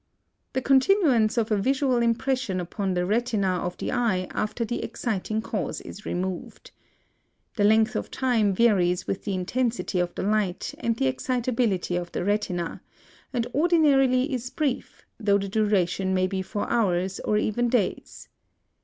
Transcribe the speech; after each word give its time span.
The 0.53 0.63
continuance 0.63 1.37
of 1.37 1.51
a 1.51 1.57
visual 1.57 1.97
impression 2.01 2.59
upon 2.59 2.95
the 2.95 3.05
retina 3.05 3.57
of 3.59 3.77
the 3.77 3.91
eye 3.91 4.27
after 4.31 4.65
the 4.65 4.81
exciting 4.83 5.43
cause 5.43 5.79
is 5.81 6.07
removed. 6.07 6.71
The 7.55 7.63
length 7.65 7.95
of 7.95 8.09
time 8.09 8.51
varies 8.51 9.05
with 9.05 9.25
the 9.25 9.35
intensity 9.35 9.99
of 9.99 10.15
the 10.15 10.23
light 10.23 10.73
and 10.79 10.95
the 10.97 11.05
excitability 11.05 11.97
of 11.97 12.11
the 12.13 12.23
retina, 12.25 12.81
and 13.31 13.45
ordinarily 13.53 14.33
is 14.33 14.49
brief, 14.49 15.05
though 15.19 15.37
the 15.37 15.47
duration 15.47 16.15
may 16.15 16.25
be 16.25 16.41
for 16.41 16.67
hours, 16.67 17.19
or 17.19 17.37
even 17.37 17.69
days. 17.69 18.27